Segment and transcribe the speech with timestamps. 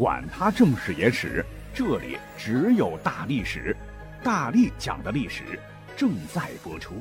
[0.00, 1.44] 管他正史野史，
[1.74, 3.76] 这里只有大历史，
[4.24, 5.60] 大力讲的历史
[5.94, 6.94] 正在播出。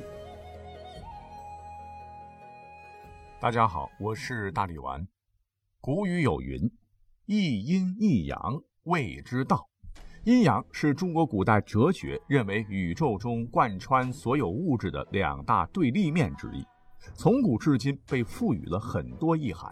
[3.39, 5.07] 大家好，我是大力丸。
[5.79, 6.69] 古语有云
[7.25, 8.37] ：“一阴一阳
[8.83, 9.69] 谓之道。”
[10.25, 16.65] 阴阳是中国古代哲学认为宇宙中贯穿所有物质的两大对立面之一，
[17.15, 19.71] 从古至今被赋予了很多意涵。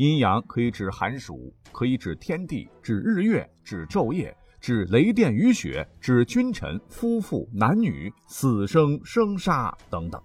[0.00, 10.18] 阴阳可以指寒暑，可以指天地，指日月，指昼夜，指雷电雨雪，指君臣、夫妇、男女、死生、生杀等等。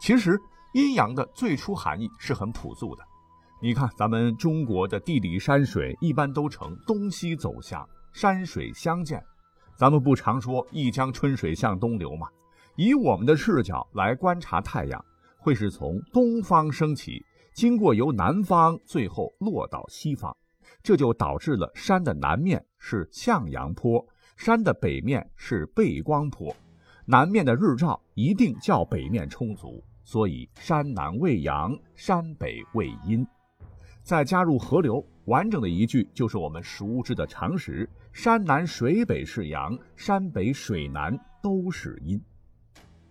[0.00, 0.40] 其实，
[0.72, 3.04] 阴阳的最初含义是很朴素的。
[3.60, 7.86] 你看，咱们中国的地理山水一般都呈东西走向。
[8.14, 9.22] 山水相间，
[9.76, 12.26] 咱们不常说一江春水向东流吗？
[12.76, 15.04] 以我们的视角来观察太阳，
[15.36, 20.34] 会是从东方升起，经过由南方，最后落到西方，
[20.82, 24.04] 这就导致了山的南面是向阳坡，
[24.36, 26.54] 山的北面是背光坡，
[27.04, 33.26] 南面的日照一定较北面充足，所以山南为阳，山北为阴。
[34.02, 37.88] 再加入河流，完整的一句就是我们熟知的常识。
[38.12, 42.20] 山南水北是阳，山北水南都是阴。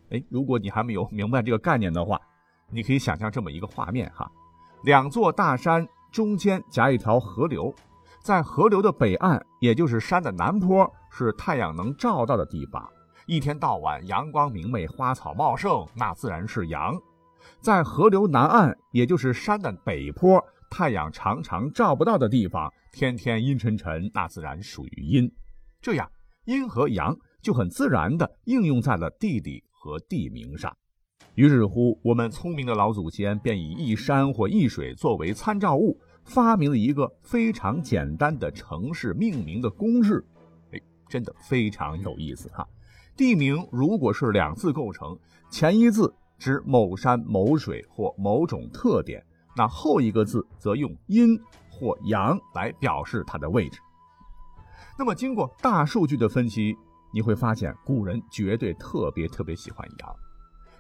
[0.10, 2.20] 哎，如果你还没有明白这个概念的话，
[2.72, 4.32] 你可以想象这么一个画面哈：
[4.84, 7.74] 两座大山中间夹一条河流，
[8.24, 12.90] 在河流的北岸，也就是山的南坡，是太阳能照到的地方，
[13.26, 16.96] 一天到晚阳光明媚，花草茂盛，那自然是阳；
[17.60, 20.44] 在河流南岸，也就是山的北坡。
[20.70, 25.30] 太阳常常照不到的地方，天天阴沉沉，那自然属于阴。
[25.82, 26.10] 这样，
[26.46, 30.74] 阴和阳就很自然地应用在了地理和地名上。
[31.36, 40.24] 于是乎，我们聪明的老祖先便以一山或一水作为参照物，发明了一个非常简单的城市命名的公式。
[40.72, 42.68] 哎，真的非常有意思哈！
[43.16, 45.18] 地名如果是两字构成，
[45.50, 49.24] 前一字指某山某水或某种特点。
[49.56, 51.38] 那后一个字则用阴
[51.70, 53.80] 或阳来表示它的位置。
[54.98, 56.76] 那么，经过大数据的分析，
[57.14, 60.16] 你会发现古人绝对特别特别喜欢阳。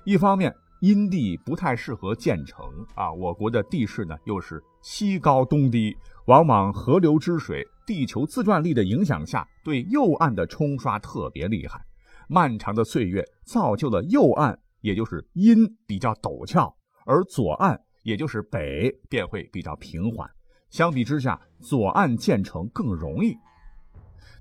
[0.04, 5.96] 一方面，阴地不太适合建城啊，我国的地势呢又是西高东低，
[6.26, 11.80] 往往河流之水地球自转力的影响下，对右岸的冲刷特别厉害。
[12.28, 16.76] 漫长的岁月造就了右岸，也就是阴比较陡峭，
[17.06, 17.80] 而左岸。
[18.04, 20.28] 也就是北便会比较平缓，
[20.72, 23.38] 相比之下，左岸建成更容易。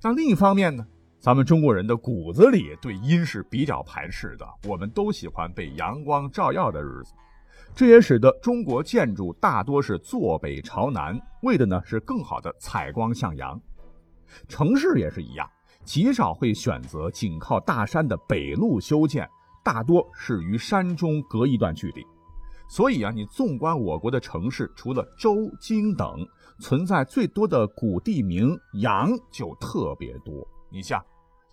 [0.03, 0.87] 那另一方面呢，
[1.21, 7.13] 咱们中国人的骨子里对阴是比较排斥的，我们都喜欢被阳光照耀的日子，
[7.75, 13.61] 这也使得中国建筑大多是坐北朝南，为的呢是更好的采光向阳。
[14.49, 15.47] 城市也是一样，
[15.85, 19.29] 极少会选择紧靠大山的北路修建，
[19.63, 22.03] 大多是与山中隔一段距离。
[22.67, 26.27] 所以啊，你纵观我国的城市，除了周、京等，
[26.61, 30.49] 存在最多的古地名阳就特别多。
[30.71, 31.05] 你像，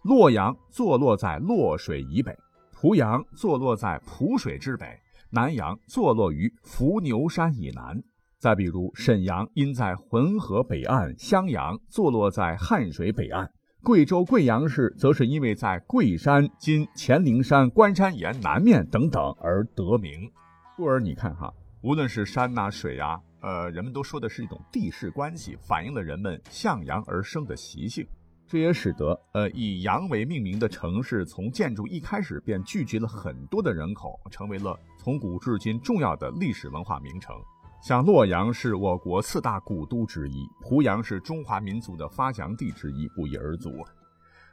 [0.03, 2.38] 洛阳坐落在洛水以北，
[2.72, 4.85] 濮阳坐落在濮水之北，
[5.31, 8.01] 南阳坐落于伏牛山以南。
[8.39, 13.47] 再比如沈阳，因在浑河北岸；襄阳坐落在汉水北岸；
[13.81, 20.31] 贵州贵阳市，则是因为在贵山（今乾陵山关山岩南面）等等而得名。
[20.75, 21.51] 故而你看哈，
[21.81, 28.07] 无论是山呐、水呀，呃，人们都说的是一种地势关系，反映了人们向阳而生的习性。
[28.47, 37.35] 这也使得呃以阳为命名的城市，从建筑一开始便聚集了很多的人口，成为了从古至今重要的历史文化名城。
[37.81, 43.85] 像洛阳是我国四大古都之一，濮阳是中华民族的发祥地之一，不一而足。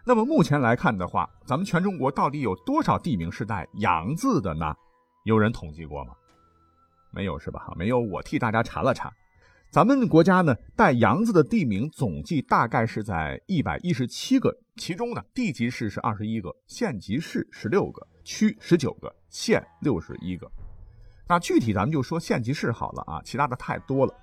[0.05, 4.75] 那么目前来看的话，咱们全中国到底有多少地名是带“阳”字的呢？
[5.25, 6.13] 有人统计过吗？
[7.13, 7.73] 没有是吧？
[7.77, 9.11] 没有，我替大家查了查，
[9.75, 20.49] 咱们国家呢带“阳”字的地名总计大概是在一百一十七个，其中呢地级市是二十一个，县级市十六个，区十九个，县六十一个。
[21.29, 24.15] 那具体咱们就说县级市好了啊，其他的太多了。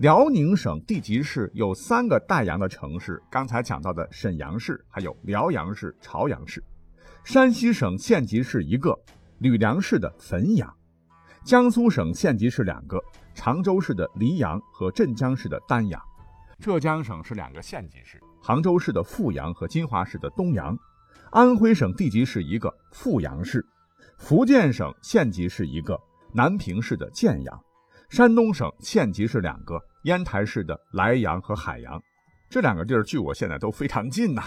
[0.00, 6.62] 辽宁省地级市有三个带“阳”的城市，刚才讲到的沈阳市，还有辽阳市、朝阳市。
[7.24, 8.94] 山西省县级市一个。
[9.38, 10.70] 吕梁市的汾阳，
[11.44, 13.02] 江苏省县级市两个，
[13.34, 16.00] 常州市的黎阳和镇江市的丹阳，
[16.60, 20.76] 浙江省是两个县级市，杭州市的富阳和金华市的东阳，
[21.30, 23.64] 安徽省地级市一个富阳市，
[24.18, 25.98] 福建省县级市一个
[26.32, 27.60] 南平市的建阳，
[28.10, 32.00] 山东省县级市两个烟台市的莱阳和海洋，
[32.50, 34.42] 这两个地儿距我现在都非常近呐。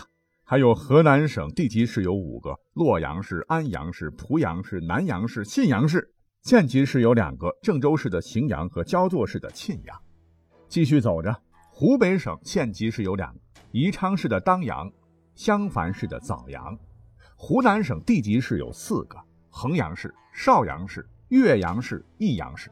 [0.45, 5.99] 还有河南省地级市有五个：洛阳市、安阳市、濮阳市、南阳市、信阳市；
[6.43, 9.97] 县级市有两个：郑州市的荥阳和焦作市的沁阳。
[10.67, 11.33] 继续走着，
[11.71, 13.39] 湖北省县级市有两个：
[13.71, 14.91] 宜昌市的当阳、
[15.35, 16.77] 襄樊市的枣阳；
[17.37, 19.17] 湖南省地级市有四个：
[19.49, 22.69] 衡阳市、邵阳市、岳阳市、益阳市；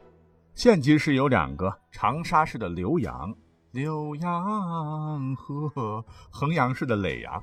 [0.53, 3.33] 县级市有两个：长沙市的浏阳、
[3.71, 7.41] 浏阳和衡阳市的耒阳。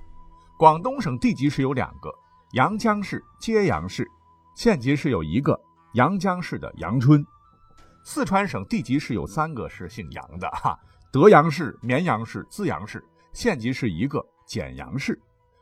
[0.59, 2.13] 广东省地级市有两个，
[2.53, 4.05] 阳江市、揭阳市；
[4.55, 5.59] 县级市有一个，
[5.95, 7.25] 阳江市的阳春。
[8.05, 10.79] 四川省地级市有三个是姓杨的哈，
[11.13, 12.99] 德阳市、绵阳市、资阳市；
[13.33, 15.21] 县级市一个，简阳市。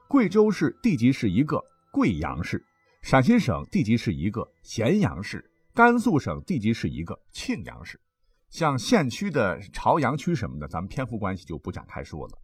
[0.08, 2.58] 贵州市地级市一个，贵阳市；
[3.02, 5.40] 陕西省地级市一个，咸阳市；
[5.74, 8.00] 甘肃省地级市一个，庆阳市。
[8.48, 12.38] 像县区的朝阳区什么的，咱们篇幅关系就不展开说了。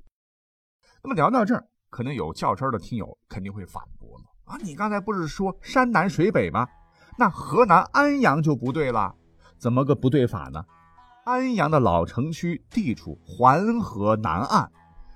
[1.03, 1.67] 那么聊到这儿。
[1.91, 4.57] 可能有较真的听友肯定会反驳了啊！
[4.65, 6.67] 你刚才不是说山南水北吗？
[7.17, 9.15] 那河南安阳就不对了，
[9.59, 10.65] 怎么个不对法呢？
[11.25, 14.71] 安阳的老城区地处环河南岸，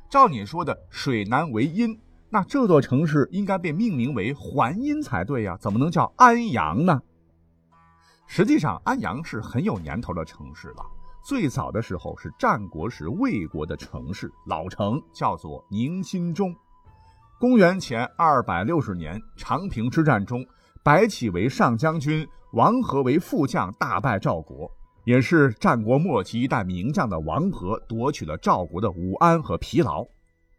[0.08, 1.98] 照你说的水南为阴，
[2.30, 7.00] 那这座城市应该被命名为环阴才对呀，怎么能叫安阳呢？
[8.26, 10.84] 实际上，安阳是很有年头的城市了，
[11.24, 16.54] 最早的时候是战国时魏国的城市，老城叫做宁新中。
[17.38, 20.44] 公元前二百六十年，长平之战中，
[20.86, 24.70] 白起为上将军，王和为副将，大败赵国。
[25.04, 30.06] 也是战国末期一代名将的王和夺取了赵国的武安和疲劳。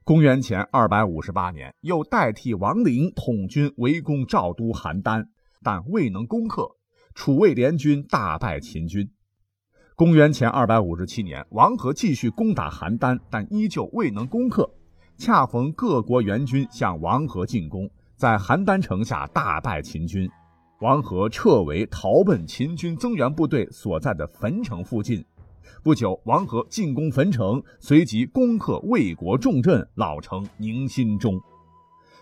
[0.04, 5.26] 公元前二百五十八年，又代替王陵统军围攻赵都邯郸，
[5.64, 6.72] 但未能攻克。
[7.16, 9.10] 楚魏联军大败秦军。
[9.96, 14.70] 公元前二百五十七年，王和继续攻打邯郸，但依旧未能攻克。
[15.18, 20.28] 恰逢各国援军向王和进攻，在邯郸城下大败秦军，
[20.80, 25.24] 王和撤围逃奔秦军增援部队所在的汾城附近。
[25.84, 31.40] 不久，王和进攻汾城，随即攻克魏国重镇老城宁新中。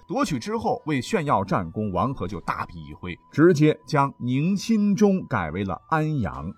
[0.05, 6.51] 夺取之后，为炫耀战功，王和就大笔一挥，直接将宁新中改为了安阳。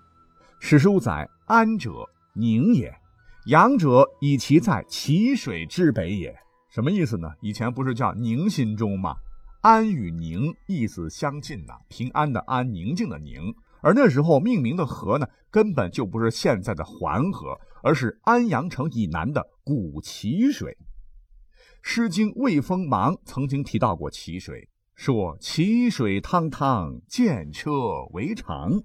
[0.58, 1.92] 史书载：“安者，
[2.34, 2.92] 宁也。”
[3.46, 6.36] 阳者以其在淇水之北也，
[6.68, 7.30] 什么意思呢？
[7.40, 9.14] 以前不是叫宁心中吗？
[9.60, 13.54] 安与宁意思相近呐，平安的安，宁静的宁。
[13.80, 20.76] 而那时候命名的河呢，根本就不是现在的环河，而是安阳城以南的古淇水。
[21.82, 27.70] 《诗经·卫风·芒》曾经提到过淇水，说：“淇水汤汤，见车
[28.12, 28.82] 为长。”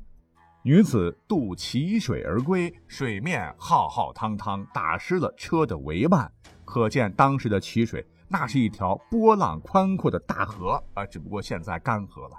[0.63, 6.31] 女子渡淇水而归，水面浩浩汤汤，打湿了车的帷幔。
[6.65, 11.05] 可见当时的淇水，那是一条波浪宽阔的大河啊！
[11.05, 12.37] 只不过现在干涸了，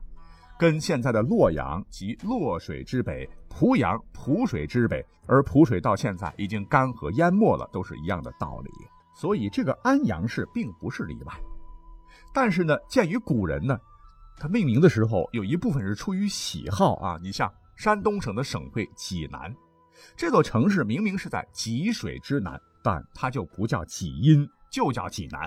[0.58, 8.70] 跟现在的洛阳及洛水之北、濮阳濮水之北，而濮水到现在已经干涸淹没了，都是一样的道理。
[9.14, 11.32] 所以这个安阳市并不是例外。
[12.32, 13.78] 但是呢，鉴于古人呢，
[14.36, 17.48] 他命名的时候有一部分是出于喜好啊，你像。
[17.76, 19.52] 山东省的省会济南，
[20.16, 25.44] 这座城市明明是在济水之南，但它就不叫济阴，就叫济南。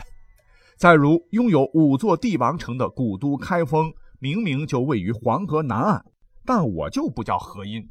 [0.77, 6.05] 再如，拥有五座帝王城的古都开封，明明就位于黄河南岸，
[6.45, 7.83] 但我就不叫河阴。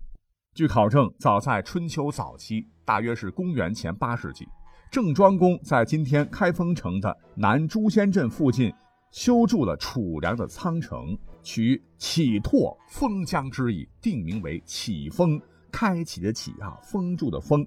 [0.55, 4.47] 据考证，早在春秋早期，大约是公元前八世纪，
[4.89, 8.73] 郑庄公在今天开封城的南朱仙镇附近。
[9.11, 15.41] 修筑了储粮的仓城，取启拓封疆之意，定名为启封，
[15.73, 17.67] 开启的启啊，封住的封。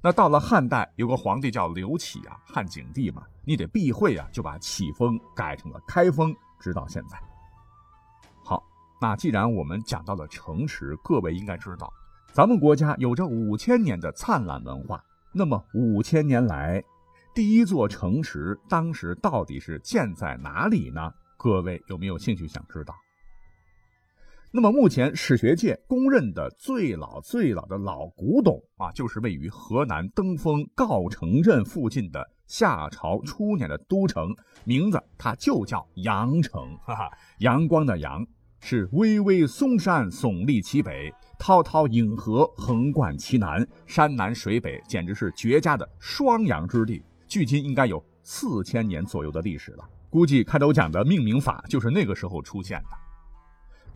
[0.00, 7.20] 那到了汉代，有个皇帝叫刘启啊，汉景帝嘛，你得避讳啊，就把启封改成了开封，直到现在。
[8.44, 8.62] 好，
[9.00, 11.92] 那既然我们讲到了城池，各位应该知道，
[12.32, 15.02] 咱们国家有着五千年的灿烂文化，
[15.32, 16.82] 那么五千年来。
[17.34, 21.12] 第一座城池当时到底是建在哪里呢？
[21.36, 22.94] 各位有没有兴趣想知道？
[24.50, 36.62] 那么目前史学界公认的最老最老的老古董啊，就是位于河南登封郜城镇附近的夏朝初年的都城，名字它就叫阳城。
[36.78, 38.26] 哈哈，阳光的阳
[38.60, 47.02] 是巍巍嵩山耸立其北，滔滔颍河横贯其南，山南水北，简直是绝佳的双阳之地。
[47.26, 53.07] 距今应该有四千年左右的历史了，估计开头讲的命名法就是那个时候出现的。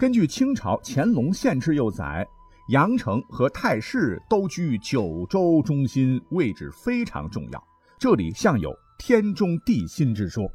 [0.03, 2.27] 根据清朝乾隆县志又载，
[2.71, 7.65] 阳城和太市都居九州中心，位置非常重要。
[8.01, 10.43] 这里像有天中地心之说。《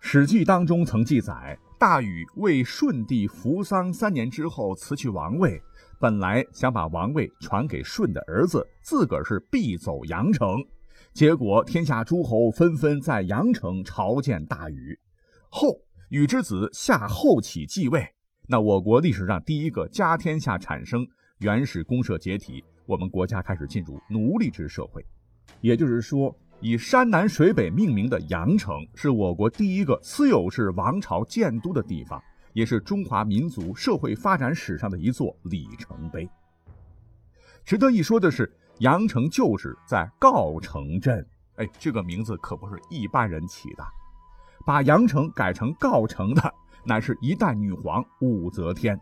[0.00, 5.62] 史记》当中曾记载，大禹为舜帝扶丧三年之后辞去王位，
[6.00, 10.56] 本来想把王位传给舜的儿子，自个儿是必走阳城。
[11.14, 14.98] 结果天下诸侯纷纷在阳城朝见大禹，
[15.48, 18.04] 后禹之子夏后启继位。
[18.48, 21.06] 那我国历史上第一个家天下产生，
[21.38, 25.04] 原始公社解体，我们国家开始进入奴隶制社会。
[25.60, 32.20] 也就是说，以山南水北命名的阳城，是我国第一个私有制王朝建都的地方，
[32.52, 36.28] 也是中华民族社会发展史上的一座里程碑。
[37.64, 43.84] 值得一说的是，阳城旧址在郜城镇，哎，这个名字可不是一般人起的，
[44.66, 46.54] 把阳城改成郜城的。
[46.84, 48.98] 乃是一代女皇武则天。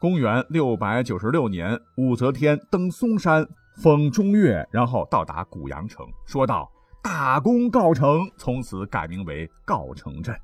[0.00, 6.70] 公元六百九十六年，武则天登嵩山，封中岳，然后到达古阳城，说道
[7.02, 10.36] ：“大功告成。”从此改名为告城镇。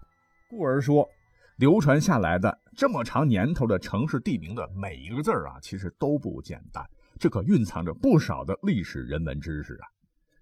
[0.49, 1.05] 故而说，
[1.57, 6.85] 流传下来的这么长年头的城市地名的每一个字啊，其实都不简单，
[7.19, 9.89] 这可蕴藏着不少的历史人文知识啊。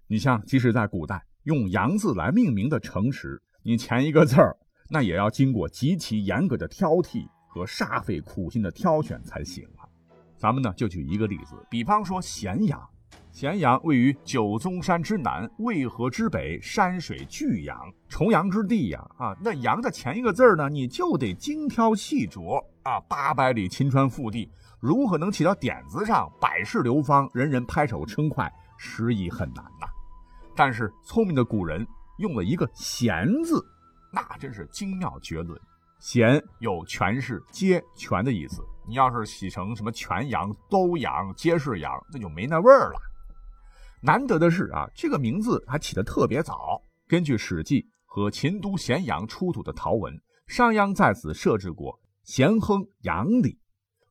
[0.07, 4.55] 你像，即使在古代用“阳”字来命名的城池，你前一个字儿。
[4.89, 9.83] 那也要经过极其严格的挑剔和煞费苦心的挑选才行啊。
[10.37, 12.79] 咱们呢就举一个例子，比方说咸阳，
[13.31, 17.77] 咸阳位于九宗山之南，渭河之北，山水巨阳，
[18.07, 19.35] 重阳之地呀啊。
[19.41, 22.99] 那阳的前一个字呢，你就得精挑细琢啊。
[23.09, 29.87] 八百里秦川腹地，如何能起到点子上，百世流芳，人人拍手称快，实已很难呐。
[30.55, 31.85] 但是聪明的古人
[32.19, 33.65] 用了一个贤字。
[34.11, 35.59] 那真是精妙绝伦，
[35.99, 38.63] 咸有权势皆全的意思。
[38.87, 42.99] 你要是写成什么全阳、都阳、皆是阳，那就没那味儿了。
[44.01, 46.81] 难得的是啊，这个名字还起得特别早。
[47.07, 50.13] 根据《史记》和秦都咸阳出土的陶文，
[50.47, 53.59] 商鞅在此设置过咸亨阳里。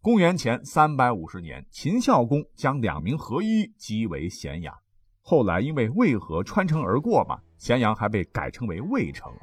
[0.03, 4.75] 公元前三百五十年，秦孝公将两名合一，即为咸阳。
[5.23, 9.41] 后来因为渭河穿城而过嘛，咸阳还被改称为渭城了。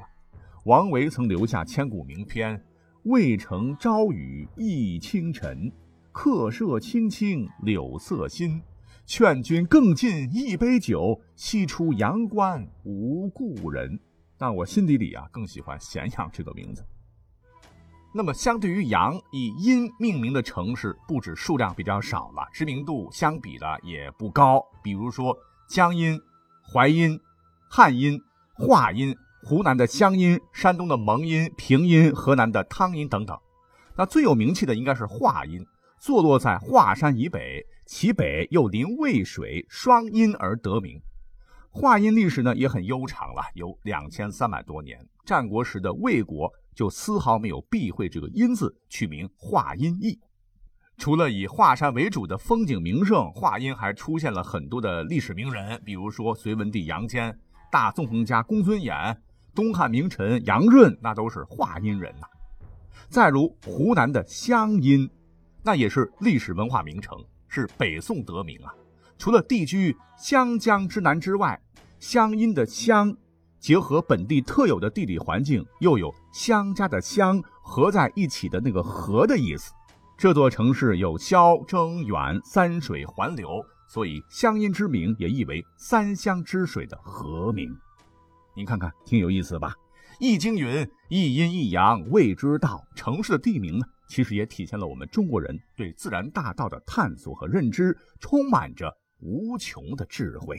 [0.64, 2.58] 王维曾留下千古名篇
[3.04, 5.70] ：“渭城朝雨浥轻尘，
[6.10, 8.62] 客舍青青柳色新。
[9.04, 14.00] 劝君更尽一杯酒，西出阳关无故人。”
[14.38, 16.82] 但我心底里啊，更喜欢咸阳这个名字。
[18.14, 24.64] 那么，相对于阳以阴命名的城市，不止数量比较少了，知名度相比的也不高。
[24.82, 25.36] 比如说
[25.68, 26.18] 江阴、
[26.62, 27.20] 淮阴、
[27.68, 28.18] 汉阴、
[28.54, 29.14] 华阴。
[29.44, 33.38] 湖南的湘阴、山东的蒙阴、平阴、河南的汤阴等等，
[33.94, 35.62] 那最有名气的应该是华阴，
[36.00, 40.98] 坐落在华山以北，其北又临渭水，双阴而得名。
[41.70, 45.06] 华阴历史呢也很悠长了，有两千三百多年。
[45.26, 50.18] 战国时的魏国就丝毫没有避讳这个阴字，取名华阴邑。
[50.96, 57.38] 除了以华山为主的风景名胜，华阴还出现了很多的历史名人，比如说隋文帝杨坚、
[57.70, 59.14] 大纵横家公孙衍。
[59.54, 62.26] 东汉名臣杨润，那都是华阴人呐。
[63.08, 65.08] 再如湖南的湘阴，
[65.62, 67.16] 那也是历史文化名城，
[67.48, 68.74] 是北宋得名啊。
[69.16, 71.60] 除了地居湘江之南之外，
[72.00, 73.16] 湘阴的湘，
[73.60, 79.72] 结合本地特有的地理环境，又有湘家的湘合在一起的那个合的意思。
[80.18, 87.74] 这座城市有萧征远三水环流，所以湘阴之名也译为三湘之水的和名。
[88.56, 89.70] 您看看，挺有意思吧？
[90.20, 100.56] 《易经》云：“一阴一阳，谓之道。”城市的地名呢，其实也体现了我们中国人对自然大道的探索和认知，充满着无穷的智慧。